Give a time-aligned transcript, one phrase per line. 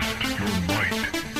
[0.00, 1.33] Test your might.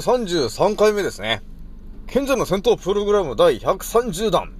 [0.00, 1.42] 233回目ですね。
[2.06, 4.52] 賢者の戦闘プログラム第130弾。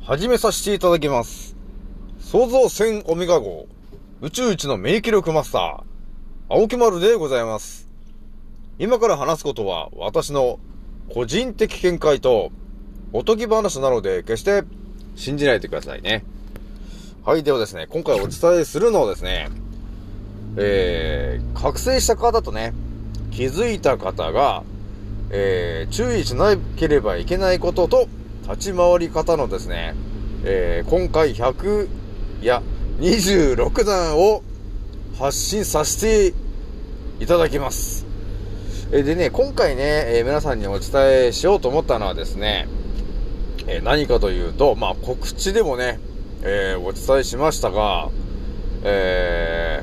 [0.00, 1.56] 始めさせていただきます。
[2.20, 3.66] 創造戦オメガ号。
[4.20, 6.54] 宇宙一の免疫力マスター。
[6.54, 7.88] 青木丸でございます。
[8.78, 10.60] 今から話すことは私の
[11.12, 12.52] 個人的見解と
[13.12, 14.62] おとぎ話なので決して
[15.16, 16.24] 信じないでくださいね。
[17.24, 19.48] はい、ではですね、今回お伝えするのはですね、
[20.56, 22.72] えー、覚醒した方とね、
[23.32, 24.62] 気づいた方が、
[25.30, 28.08] えー、注意しなければいけないことと、
[28.44, 29.94] 立ち回り方のですね、
[30.44, 31.88] えー、今回100、
[32.42, 32.62] いや、
[33.00, 34.42] 26弾を
[35.18, 36.34] 発信させて
[37.20, 38.06] いただきます。
[38.92, 42.68] えー、でね、今回ね、え、皆さんにお伝えしようと思ったのはですね、
[43.66, 45.98] え、何かというと、まあ、告知でもね、
[46.42, 48.10] えお伝えしましたが、
[48.84, 49.82] え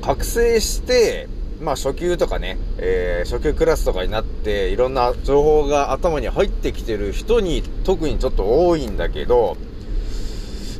[0.00, 1.28] 覚醒して、
[1.60, 9.56] まあ初級とかね、えー、初級クラスとかになって、いろんな情報が頭に入ってきてる人に特にちょっと多いんだけど、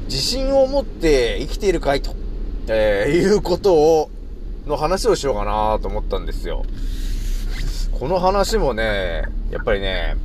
[0.04, 2.14] 自信を持って生きているかいと、
[2.68, 4.10] えー、いうことを、
[4.66, 6.64] の話をしようかなと思ったんですよ。
[7.92, 10.16] この話もね、やっぱりね、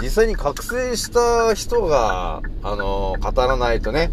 [0.00, 4.10] 実際に覚醒した人が、あのー、語らないとね、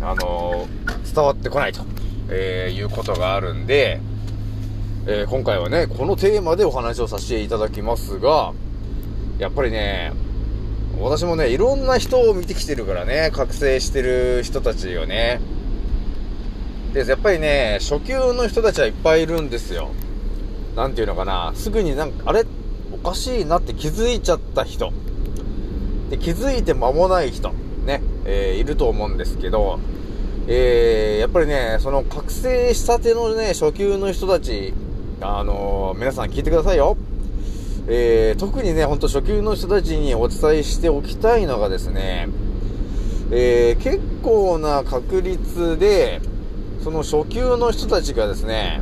[0.00, 1.82] あのー、伝わってこないと、
[2.28, 4.00] えー、いうことがあるんで、
[5.04, 8.52] えー、今回はね、このテーマでお話をさせていただきますが、
[9.40, 10.12] やっぱりね、
[11.00, 15.40] 私もね、いろんな人を見てきてるからね、覚醒してる人たちをね。
[16.94, 19.90] で、やっぱりね、初級の人たちはいっぱいいるんですよ。
[20.76, 22.44] なんていうのかな、すぐになんか、あれ？
[22.92, 24.92] おかしいなって気づいちゃった人。
[26.10, 27.52] で、気づいて間もない人。
[27.84, 29.80] ね、えー、いると思うんですけど、
[30.46, 34.72] えー、やっぱりね、その覚醒したてのね、初級の人たち
[35.24, 36.96] あのー、皆さん聞いてくださいよ。
[37.86, 42.28] えー、特にね、ほんと初級の人たちにお伝えしておきたいのがですね、
[43.30, 46.20] えー、結構な確率で、
[46.82, 48.80] その初級の人たちがですね、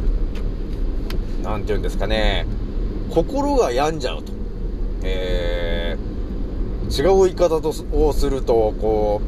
[1.42, 2.46] なんて言うんですかね、
[3.10, 4.32] 心が病んじゃうと。
[5.02, 9.20] えー、違う言い方とをすると、こ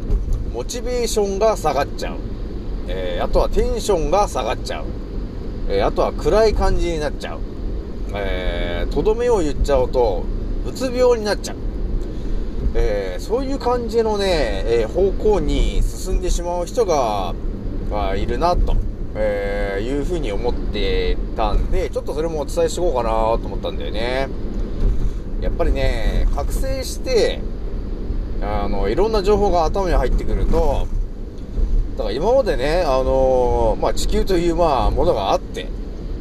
[0.50, 2.16] う、モチベーションが下がっちゃう。
[2.88, 5.01] えー、あとはテンションが下がっちゃう。
[5.72, 7.40] えー、あとは暗い感じになっちゃう。
[8.14, 10.22] えー、とどめを言っちゃうと、
[10.66, 11.56] うつ病になっちゃう。
[12.74, 17.34] えー、そういう感じのね、えー、方向に進んでしまう人が、
[17.90, 18.76] まあ、いるな、と、
[19.14, 24.28] えー、いうふうに思ってたんで、ちょっとそれもお伝えしようかなと思ったんだよね。
[25.40, 27.40] やっぱりね、覚醒して、
[28.42, 30.86] あの、いろんな情報が頭に入ってくると、
[31.96, 35.68] だから今までね、あのー、まあ、地球という、まあ、ものがあって、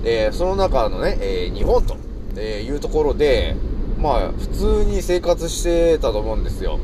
[0.04, 1.96] え、その中のね、えー、日本と、
[2.36, 3.56] えいうところで、
[3.98, 6.80] まあ、普通に生活してたと思うんですよ。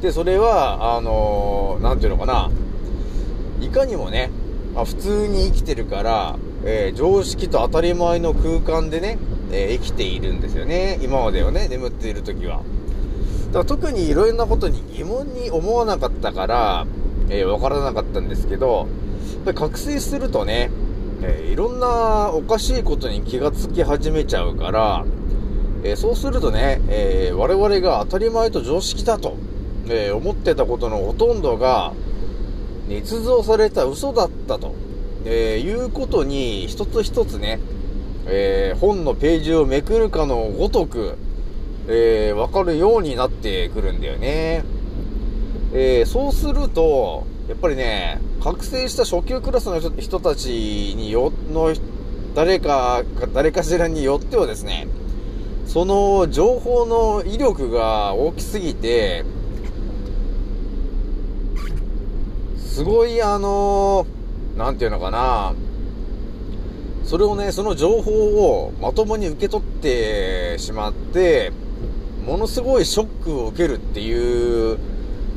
[0.00, 2.50] で、それは、あのなんていうのかな、
[3.60, 4.30] いかにもね、
[4.74, 9.18] まあ、普通に生きてるから、え常識と当たり前の空間でね、
[9.52, 10.98] え生きているんですよね。
[11.02, 12.58] 今まではね、眠っている時は。
[13.48, 16.86] だから特にいろんなことに疑問に思わなかったから、
[17.28, 20.70] えー、わからなかったんですけど、やっぱり覚醒するとね、
[21.22, 25.04] えー、いろんなおかしいことに気がつき始めちゃうから、
[25.82, 29.36] えー、そうするとね、え我々が当たり前と常識だと、
[29.88, 31.92] え思ってたことのほとんどが、
[32.88, 34.74] 捏造された嘘だったと、
[35.26, 37.60] えいうことに一つ一つね、
[38.26, 41.16] え本のページをめくるかのごとく、
[41.86, 44.64] えー、わかるようになってくるんだよね。
[45.76, 50.48] えー、そうすると、やっぱりね、覚醒した初級クラスの人たち
[50.96, 51.74] によ、の、
[52.36, 54.86] 誰か、誰かしらによってはですね、
[55.66, 59.24] その情報の威力が大きすぎて、
[62.56, 64.06] すごいあの
[64.56, 65.54] なんていうのかな、
[67.02, 71.50] それをね、その情報をまともに受け取ってしまって、
[72.24, 74.78] ものすごいショックを受けるっていう、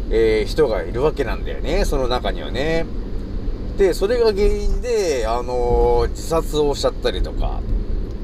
[0.09, 2.85] えー、人がいるわけなんだよね、その中にはね。
[3.77, 7.61] で、それが原因で、あのー、自殺をしちゃったりとか、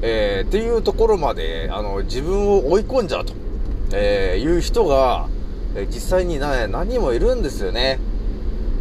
[0.02, 3.34] えー、っていうところまで、あの、自分を追い込んじゃうと、
[3.92, 5.28] えいう人が、
[5.76, 7.98] え実際にな、何人もいるんですよね。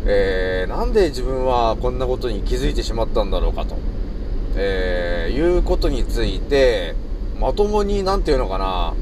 [0.06, 3.78] えなんで自分はこんなことに気づいてしまったんだろうかと、
[4.58, 6.96] えいうことについて、
[7.40, 8.94] まともに、なんていうのかな、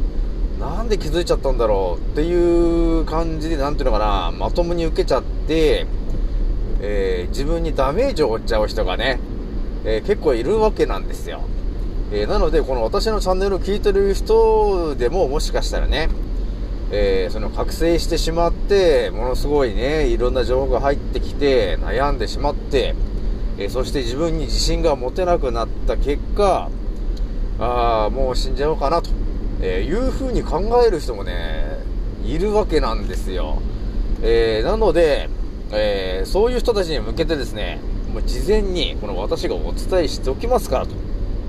[0.61, 5.87] なんで気づいちゃったんだろうっていう感じで、なんていうのかな、まともに受けちゃって、
[6.79, 9.19] えー、自分にダメージを負っちゃう人がね、
[9.85, 11.41] えー、結構いるわけなんですよ。
[12.11, 16.09] えー、なので、この私のチャンネルを聞いてる人でももしかしたらね、
[16.91, 22.93] えその覚醒してしまって、ものすごいね、いろんな情報が入ってきて、悩んでしまって、
[23.57, 26.69] えそして自分に自信が持てなくなった結果、
[27.59, 29.09] ああ、もう死んじゃおうかなと。
[29.61, 31.77] えー、いう風に考える人もね、
[32.25, 33.61] いるわけなんですよ。
[34.21, 35.29] えー、なので、
[35.71, 37.79] えー、そういう人たちに向けてですね、
[38.13, 40.91] もう事前にこの私がお伝えしておきますからと、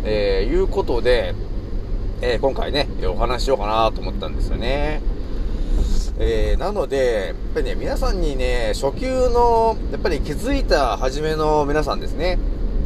[0.05, 1.35] えいうことで、
[2.21, 5.03] え今回ね、お話しようかなと思ったんですよね。
[6.19, 12.39] えー、なので、やっぱりね、皆さんにね、初級の、やっぱり気づいた初めの皆さんですね、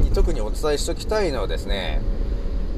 [0.03, 2.01] に特にお伝えしておきたいのはですね、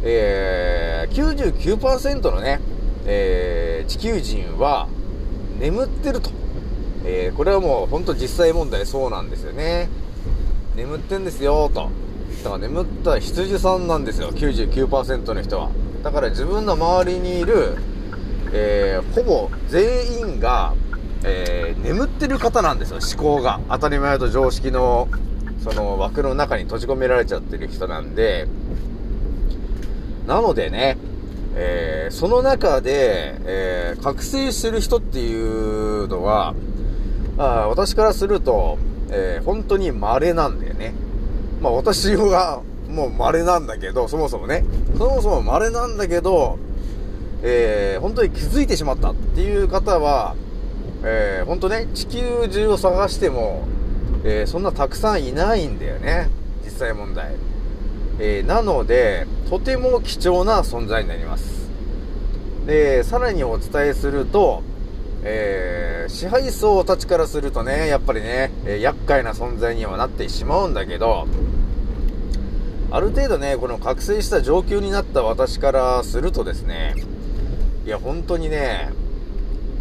[0.02, 2.60] えー、99%のね、
[3.06, 4.88] えー、地球人は
[5.58, 6.30] 眠ってると。
[7.04, 9.88] えー、これはもう本当実際問題そうなんですよね。
[10.76, 11.90] 眠ってんですよ、と。
[12.44, 15.70] だから眠った羊さんなんですよ、99%の人は。
[16.02, 17.76] だから自分の周りにいる、
[18.52, 20.74] えー、ほぼ全員が、
[21.24, 23.60] えー、眠ってる方なんですよ、思考が。
[23.68, 25.08] 当たり前と常識の、
[25.64, 28.46] その枠の中に閉じ込められちゃってる人なんで、
[30.28, 30.98] なのでね、
[31.56, 36.54] えー、その中で、えー、覚醒してる人っていうのは、
[37.38, 38.76] あ私からすると、
[39.10, 40.92] えー、本当に稀なんだよね。
[41.62, 42.60] まあ私が
[42.90, 44.64] もう稀なんだけど、そもそもね、
[44.98, 46.58] そもそも稀なんだけど、
[47.42, 50.36] えー、本当に気づいてしまったっていう方は、
[51.04, 53.66] えー、本当ね、地球中を探しても、
[54.24, 56.28] えー、そんなたくさんいないんだよね。
[56.64, 57.47] 実際問題。
[58.19, 61.70] えー、なので、とても貴重な存在になります。
[62.67, 64.62] で、さらにお伝えすると、
[65.23, 71.26] えー、支配層たちからするとね、やっぱりね、えー、厄介な存在にはなってしまうんだけど、
[72.91, 76.94] ある程度ね、この覚醒した上級になった私からするとですね、
[77.85, 78.91] いや、本当にね、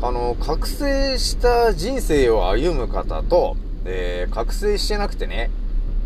[0.02, 5.50] あの、覚醒した人生を歩む方と、えー、覚醒してなくてね、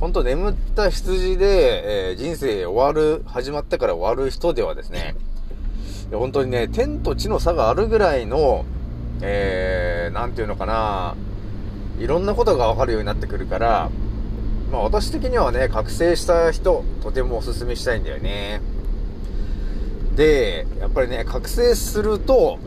[0.01, 5.14] ほんと眠った羊で、えー、人生終わる、始まってから終わる人ではですね、
[6.11, 8.66] 本当にね、天と地の差があるぐらいの、
[9.21, 11.16] えー、なんていうのかな、
[11.99, 13.92] いろんなことがわかるようになってくるから、
[14.71, 18.59] まあ私的にはね、覚醒した人、とてもお勧めしたいんだよね。
[20.16, 22.57] で、やっぱりね、覚醒すると、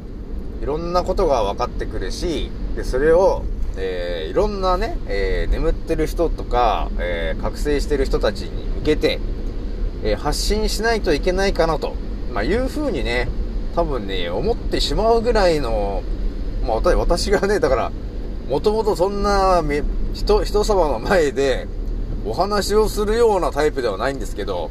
[0.63, 3.43] いろんなことが分かってくるし、で、それを
[3.77, 9.21] えー、いろんなね、えー、眠ってる人とか、えー、覚醒してる人たちに向けて、
[10.05, 11.95] え発信しないといけないかなと、
[12.33, 13.29] まあ、いう風にね、
[13.75, 16.03] 多分ね、思ってしまうぐらいの、
[16.67, 17.93] まあ、私がね、だから、
[18.49, 19.63] もともとそんな、
[20.13, 21.67] 人、人様の前で、
[22.27, 24.71] お話をするようなタイプではないんですけど、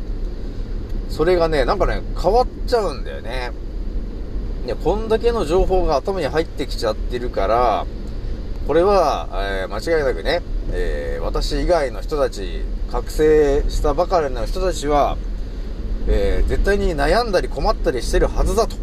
[1.09, 3.51] それがね、なんかね、変わっちゃうんだよね。
[4.65, 7.85] ね、こんだけの情報が頭に入ってきちゃってるから、
[8.67, 10.41] これは、えー、間違いなくね、
[10.71, 15.17] えー、私以外の人たち、覚醒したばかりの人たちは、
[16.07, 18.77] えー、絶対に悩んだり困ったりしてるはずだと。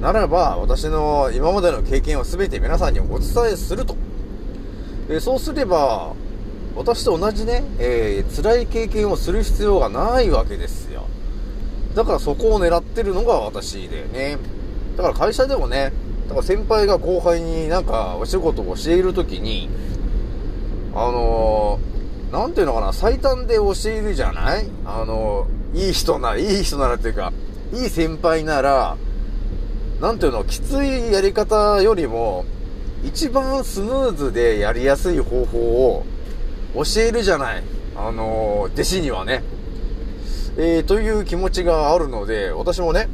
[0.00, 3.94] ならば、私の今までの経験を全て皆さんにお伝えすると。
[5.08, 6.14] えそうすれば、
[6.74, 11.06] 私と同じね、えー、辛い経験をする必要がないわけですよ。
[11.94, 14.38] だからそこを狙ってるのが私だよね。
[14.96, 15.92] だから会社でもね、
[16.30, 19.68] だから先輩が後輩になんかお仕事を教えるときに、
[20.94, 24.70] あのー、なんていうのかな、最短で教えるじゃない？
[24.84, 27.32] あのー、いい人なら、いい人ならっていうか、
[27.74, 28.96] いい先輩なら、
[30.00, 32.44] なんていうの、きついやり方よりも、
[33.04, 36.04] 一番スムーズでやりやすい方法を
[36.74, 37.64] 教えるじゃない？
[37.96, 39.42] あのー、弟子にはね。
[40.56, 43.08] えー、という気持ちがあるので、私もね、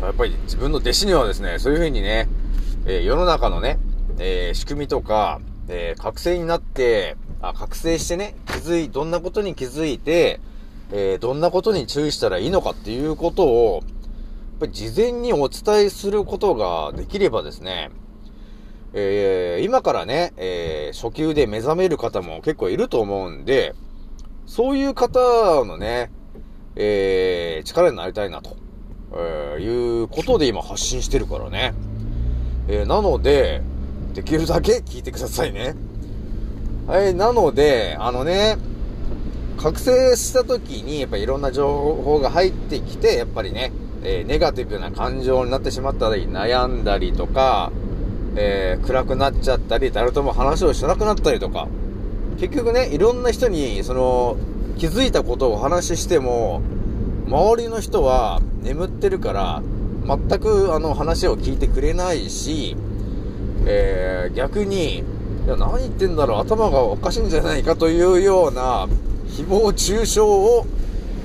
[0.00, 2.28] やっぱり自分の弟子にはですね、そういう風にね、
[2.84, 3.78] えー、世の中のね、
[4.18, 10.40] えー、仕組みとか、えー、覚醒になって、あ、覚醒してね、気づい、どんなことに気づいて、
[10.92, 17.90] え、どんなことに注意したらいいのかっていうことを、やっぱり事前にお伝えすることができればですね、
[18.92, 23.74] え、今からね、え、初級で目覚める方も結構いると思うんで、
[24.46, 26.10] そういう方のね、
[26.76, 28.56] え、力になりたいなと、
[29.12, 31.74] えー、いうことで今発信してるからね。
[32.68, 33.62] えー、なので、
[34.14, 35.74] できるだけ聞いてくださいね。
[36.86, 38.56] はい、なので、あのね、
[39.58, 43.72] 覚醒した時に、やっぱいろんな情報が入ってきて、やっぱりね、
[44.04, 47.72] えー、ネガティブな感情になってしまったり、悩んだりとか、
[48.36, 51.68] えー、暗くなっちゃったり、誰とも話をしなくなったりとか、
[52.38, 54.36] 結局ね、いろんな人に、その、
[54.78, 56.62] 気づいたことをお話ししても、
[57.26, 59.62] 周りの人は眠ってるから、
[60.06, 62.76] 全くあの話を聞いてくれないし、
[63.66, 65.02] えー、逆に、い
[65.48, 68.86] や、何言ってんだろう、頭がおかしいんじゃないかというような、
[69.28, 70.66] 誹謗中傷を、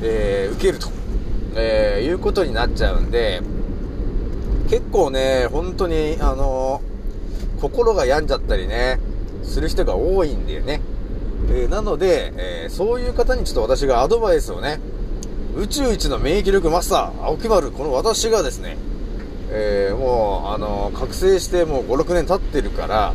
[0.01, 0.89] えー、受けると、
[1.55, 3.41] えー、いうことになっちゃうんで、
[4.70, 6.81] 結構ね、本当に、あの
[7.62, 9.00] 心が病んじゃったりね、
[9.43, 10.81] する人が多いんだよね。
[11.51, 12.34] え、なので、
[12.65, 14.79] え、そういう方にちょっと私がアドバイスをね、
[15.58, 18.77] 宇宙一の免疫力マスター、青木丸、この私がですね、
[19.50, 23.13] えー、もう、あの、覚醒してもう5、6年経ってるから、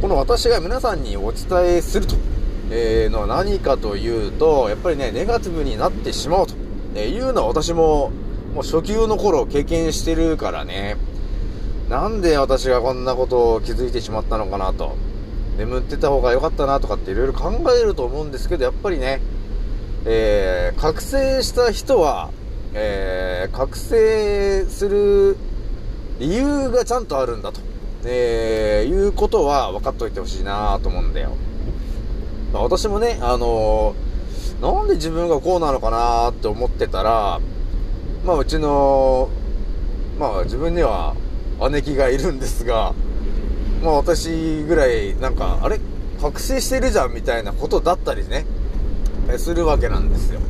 [0.00, 2.16] この私が皆さんにお伝えすると、
[2.70, 6.54] えー、のは何かというと、やっぱりね、ネガティブになってしまうと、
[6.94, 8.10] えいうのは私も、
[8.54, 10.96] もう初級の頃経験してるからね、
[11.90, 14.96] なんで私がこんなことを気づいてしまったのかなと。
[15.58, 19.20] 眠ってた方が良かったなとかっていろいろ考えると思うんですけど、やっぱりね、
[20.04, 22.30] えー、覚醒した人は、
[22.74, 25.36] えー、覚醒する
[26.18, 27.60] 理由がちゃんとあるんだと、
[28.04, 31.30] えー、いうことは分かっといてほしいなと思うんだよ。
[32.52, 37.40] まあ、私もね、あのー、なんで自分がこうなのかなって思ってたら、
[38.24, 39.28] まあ、うちの、
[40.18, 41.14] まあ、自分には
[41.70, 42.94] 姉貴がいるんですが、
[43.82, 45.80] まあ私ぐらい、なんか、あれ？
[46.20, 48.46] 覚醒してるじゃんみたいなことだったりね、
[49.38, 50.40] するわけなんですよ。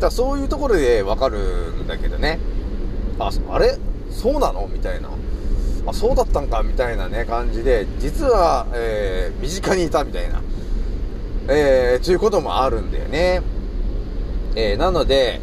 [0.00, 2.38] だそういうところでわかるんだけどね。
[3.18, 3.78] あ、あれ？
[4.10, 4.68] そうなの？
[4.72, 5.10] みたいな。
[5.86, 6.62] あ、そうだったんか？
[6.62, 10.40] みたいなね、感じで、実は、えー、身近にいたみたいな、
[11.48, 13.42] えー、ということもあるんだよね。
[14.56, 15.40] えー、なので、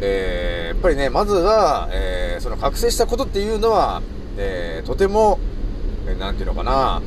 [0.00, 4.02] えー、やっぱりね、まずは、えー、その覚醒したことっていうのは、
[4.36, 5.38] えー、とても、
[6.06, 7.02] えー、なんていうのかな、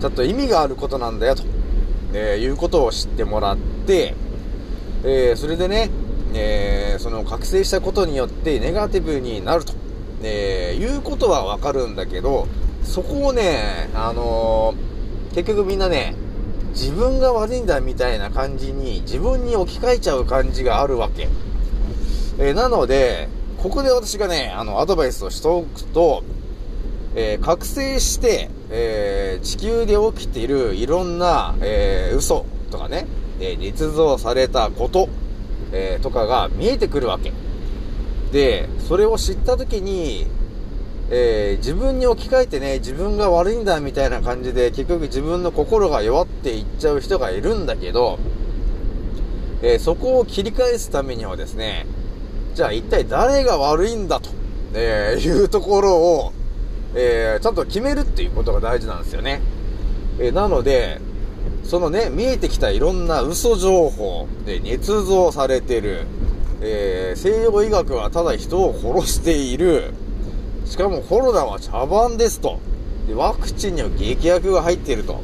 [0.00, 1.42] ちょっと意味があることなんだよ、と、
[2.14, 4.14] えー、いうことを知ってもらって、
[5.04, 5.90] えー、それでね、
[6.32, 9.74] えー、その覚醒したことによってネガティブになると、
[10.22, 12.46] え、いうことはわかるんだけど、
[12.84, 14.74] そこをね、あの、
[15.34, 16.14] 結局みんなね、
[16.70, 21.28] 自分が悪いんだみたいな感じに自分に置き換えちゃう感じがあるわけ。
[22.38, 23.28] え、なので、
[23.58, 26.22] ここで私がね、あの、アドバイスをしておくと、
[27.16, 33.06] えー、覚醒して、えー、地球で起きているいろんな、えー、嘘とかね、
[33.40, 35.08] え、捏造されたこと、
[35.72, 37.32] え、とかが見えてくるわけ。
[38.32, 40.26] で、それを知った時に、
[41.10, 48.18] え、自分に置き換えてね、自分が悪いんだみたいな感じで、結局自分の心が弱っていっちゃう人がいるんだけど、
[49.62, 51.86] え、そこを切り返すためにはですね、
[52.54, 54.30] じゃあ一体誰が悪いんだと、
[54.74, 56.32] え、いうところを、
[56.94, 59.40] えー、ちゃんと決めるっていうことが大事なんですよね。
[60.18, 61.00] えー、なので、
[61.64, 66.06] そのね、見えてきたいろんな嘘情報で捏造されてる、
[66.60, 69.94] えー、西洋医学はただ人を殺している、
[70.66, 72.60] しかもコロナは茶番ですと。
[73.08, 75.20] で、ワクチンには劇薬が入っていると。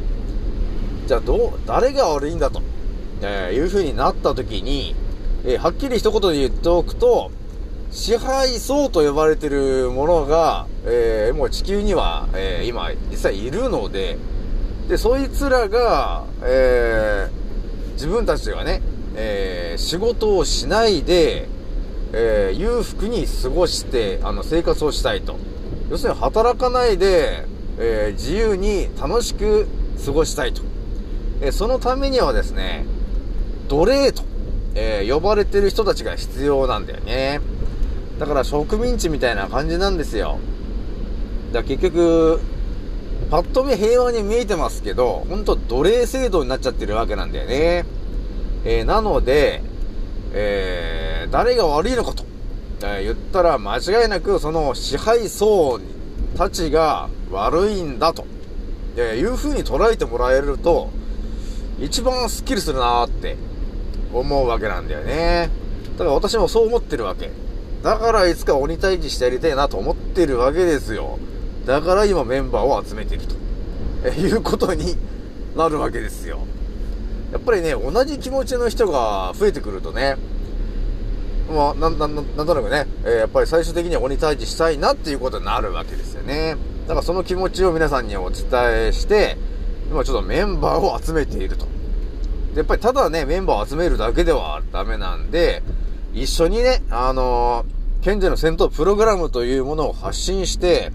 [1.06, 2.62] じゃあどう、誰が悪いんだと、
[3.22, 4.94] えー、いう風になった時に、
[5.44, 7.30] えー、はっきり一言で言っておくと、
[7.90, 14.16] 支配層と呼ばれてるものが、えー、もう地球には、えー、今、実際いるので、
[14.88, 18.80] で、そいつらが、えー、自分たちがね、
[19.16, 21.48] え、仕事をしないで、
[22.12, 25.36] え、裕福に過ごして、あの、生活をしたいと。
[25.90, 27.44] 要するに働かないで、
[27.78, 29.66] え、自由に楽しく
[30.04, 30.62] 過ごしたいと。
[31.40, 32.86] え、そのためにはですね、
[33.68, 34.22] 奴隷と
[34.74, 37.40] え、呼ばれてる人たちが必要なんだよね。
[38.20, 40.38] だから植民地みたいな感じなんですよ。
[41.52, 42.38] だから結局、
[43.30, 47.86] パッと見平和に見えてますけど、ほんと奴隷制度になっちゃってるわけなんだよね。
[48.66, 49.62] えー、なので、
[50.34, 52.24] えー、誰が悪いのかと、
[52.82, 55.80] えー、言ったら間違いなくその支配層
[56.36, 58.26] たちが悪いんだと、
[58.98, 60.90] えいう風に捉えてもらえると、
[61.80, 63.38] 一番スッキリするなーって
[64.12, 65.48] 思うわけなんだよね。
[65.96, 67.30] だから私もそう思ってるわけ。
[67.82, 71.18] だからいつか鬼退治してやりたいなと思ってるわけですよ。
[71.66, 73.34] だから今メンバーを集めていると、
[74.04, 74.96] えいうことに
[75.56, 76.40] なるわけですよ。
[77.32, 80.16] やっぱりね、同じ気持ちの人が増えてくるとね、
[81.50, 86.56] まあ、なん、なん、なんとなくね、えー、やっぱり最終的には鬼退治したいなっていうことになるわけですよね。
[86.86, 88.46] だからその気持ちを皆さんにお伝
[88.88, 89.36] えして、
[89.90, 91.66] 今ちょっとメンバーを集めていると。
[92.52, 95.62] で、やっぱりただね、メンバーを集めるだけではダメなんで、
[96.12, 100.90] 一緒にね、あのー、賢者の戦闘プログラムというものを発信して、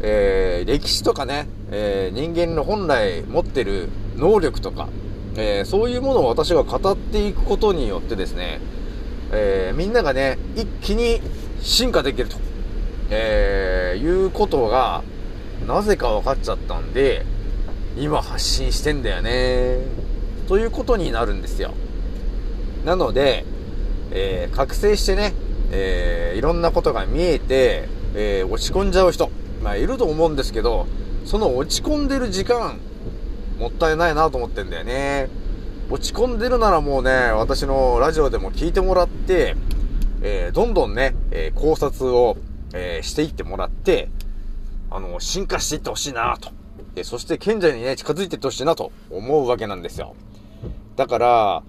[0.00, 4.88] えー、歴史とかね、えー、人間の本来持ってる能力とか、
[5.36, 8.60] えー、そういうものを私が語っていくことによってですね、
[9.30, 11.20] えー、みんながね、一気に
[11.60, 12.38] 進化できると、
[13.10, 15.04] えー、いうことが、
[15.66, 17.24] なぜか分かっちゃったんで、
[17.96, 19.78] 今発信してんだよね、
[20.48, 21.72] ということになるんですよ。
[22.84, 23.44] なので、
[24.10, 25.34] えー、覚醒してね、
[25.70, 29.30] えー、いろんなことが見えて、えー、落ち込んじゃう人、
[29.62, 30.86] まあ、いると思うんですけど、
[31.24, 32.78] その落ち込んでる時間、
[33.58, 35.28] もったいないなと思ってんだよね。
[35.90, 39.56] 落ち込んでるならもうね、私のラジオでも聞いてもらって、
[40.22, 42.36] えー、どんどんね、えー、考察を、
[42.72, 44.08] えー、していってもらって、
[44.90, 46.50] あの、進化していってほしいなと。
[46.94, 50.14] で、そして賢者にね、近づいていってほしいなと思うわけなんですよ。
[50.96, 51.62] だから、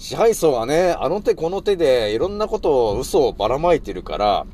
[0.00, 4.46] 支配層がね、あの手この手でいろんなことを嘘をばらまいてるから、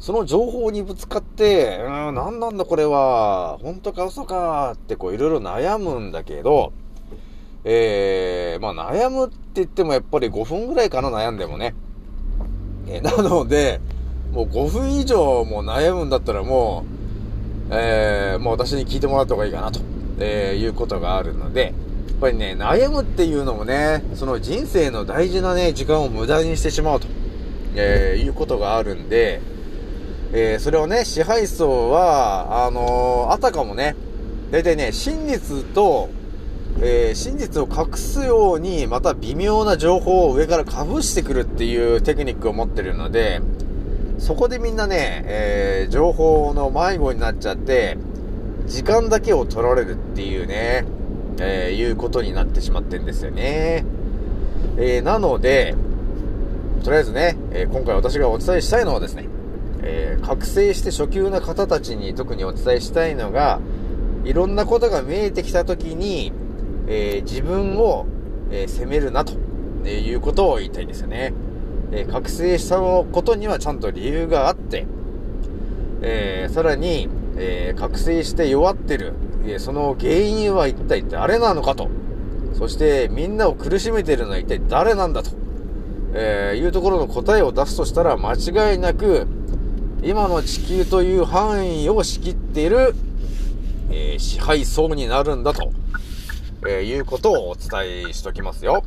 [0.00, 6.72] その情報にぶつかって、うん、なんなんだこれは、本当か嘘かってこういろいろ悩むんだけど、
[7.62, 11.76] えー、まあ悩むって言ってもやっぱり5分ぐらいかな悩んでもね。
[12.88, 13.80] え、なので、
[14.32, 16.84] もう5分以上も悩むんだったらも
[17.70, 19.78] う、えー、もう私に聞いてもらった方がいいかなと、
[20.18, 21.72] えー、いうことがあるので、
[22.08, 27.08] やっぱりね、悩むっていうのもね、その人生の大事なね、時間を無駄にしてしまうと、
[27.74, 29.40] えー、いうことがあるんで、
[30.32, 33.96] えー、それをね、支配層は、あのー、あたかもね、
[34.50, 36.10] 大体ね、真実と、
[36.80, 43.40] えー、真実を隠すように、また微妙な情報を上から被してくるっていうテクニックを持ってるので、
[44.18, 47.98] そこでみんなね、え、情報の迷子になっちゃって、
[48.66, 50.84] 時間だけを取られるっていうね、
[51.38, 53.84] えー、いうことになってしまってんですよね。
[54.76, 55.74] えー、なので、
[56.84, 59.28] とりあえずね、え今回私がお伝えしたいのはですね、
[59.82, 63.60] えー、覚醒して初級な方たちに特にお伝えしたいのが、
[64.24, 66.32] いろんなことが見えてきたときに、
[66.88, 68.06] えー、自分を、
[68.50, 69.34] えー、責めるなと、
[69.84, 71.32] えいうことを言いたいんですよね。
[71.90, 74.86] え覚醒したことにはちゃんと理由があって、
[76.00, 79.12] えさらに、え覚醒して弱ってる、
[79.58, 81.88] その原因は一体誰なのかと。
[82.54, 85.30] そしてみんなを苦しめているのは一体誰なんだと、
[86.14, 89.26] えーいうところの答えを出すとしたら間違いなく、
[90.02, 92.94] 今の地球という範囲を仕切っている、
[93.90, 95.72] えー、支配層になるんだと、
[96.68, 98.84] えー、いうことをお伝えしときますよ。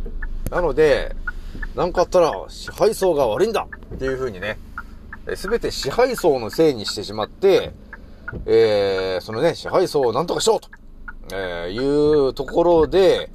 [0.51, 1.15] なので、
[1.75, 4.57] なんかあったら支配層が悪いんだっていう風にね、
[5.35, 7.73] す、べ、て支配層のせいにしてしまって、
[8.45, 10.69] えー、そのね、支配層をなんとかしようと、
[11.33, 13.31] えー、いうところで、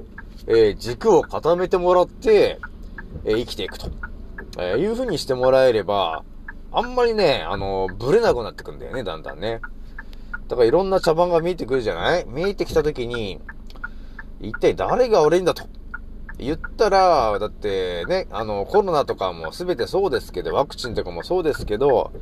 [0.47, 2.59] えー、軸を固めてもらって、
[3.25, 3.89] えー、生きていくと、
[4.59, 6.25] えー、いう風にしてもらえれば、
[6.73, 9.61] あんまりね、あの、ブレなくなってくんだよね、だんだんね。
[10.49, 12.25] だからいろんな茶番が見えてくるじゃない？
[12.27, 13.41] 見えてきたときに、
[14.41, 15.65] 一体誰が悪いんだと。
[16.39, 22.13] 言ったら、だってね、あの、コロナとかも全てそうですけど、ワクチンとかもそうですけど、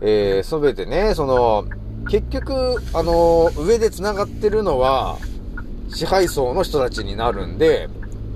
[0.00, 1.64] えー、全てね、その、
[2.08, 5.18] 結局、あの、上で繋がってるのは、
[5.88, 7.88] 支配層の人たちになるんで、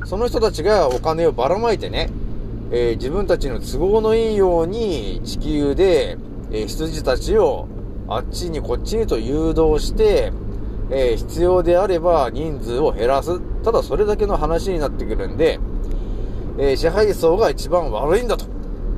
[0.05, 2.11] その人たちがお金をばらまいてね、
[2.71, 6.17] えー、自分たちの都合のいいように地球で、
[6.51, 7.69] えー、羊たちを
[8.09, 10.33] あっちにこっちにと誘導して、
[10.91, 13.41] えー、必要であれば人数を減らす。
[13.65, 15.59] ただそれだけの話になってくるんで、
[16.59, 18.47] えー、支配層が一番悪いんだと、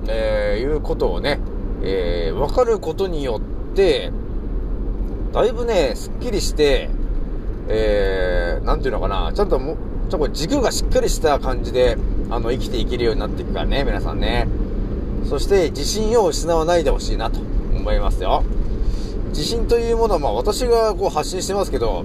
[0.08, 1.40] えー、いうことをね、
[1.82, 3.40] えー、わかることによ
[3.72, 4.12] って、
[5.32, 6.88] だいぶね、すっきりして、
[7.68, 9.76] えー、なんていうのかな、ちゃんとも、
[10.08, 11.98] ちょっと軸がしっかりした感じで、
[12.30, 14.48] あの、生きていけるようになっていくからね、皆さんね。
[15.28, 17.40] そして、自信を失わないでほしいなと
[17.74, 18.42] 思いますよ。
[19.30, 22.04] 自信というものは、まあ私がこう発信してますけど、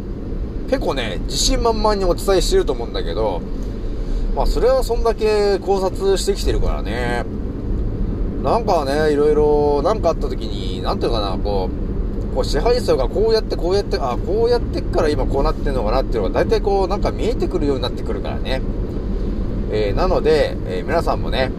[0.69, 3.41] 結構ね、自信満々にお伝えしてると思うんだけど、
[4.35, 7.23] まあそれはそんだけ考察してきてるからね。
[8.43, 11.92] なんかね、いろいろ、なんかあった時に、なんていうかな、こう、
[12.33, 18.61] こう支配層がこうやってこうやって、あ、こうやってから今こうなってんのかなっていうのが大体こうなんか見えてくるようになってくるからね。
[19.71, 21.51] えー、なので、えー、皆さんもね、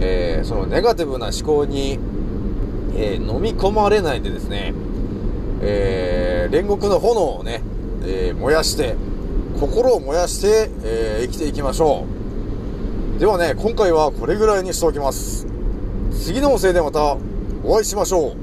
[0.00, 1.98] えー、そのネガティブな思考に、
[2.96, 4.74] え飲み込まれないでですね、
[5.62, 7.62] え煉獄の炎をね、
[8.04, 8.96] え燃やして、
[9.60, 12.04] 心を燃やして、え生きていきましょ
[13.16, 13.20] う。
[13.20, 15.46] ではね、今回はこれぐらいにしておきます。
[16.12, 17.16] 次の音声でまた
[17.62, 18.39] お会いしましょう。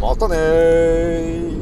[0.00, 1.55] またね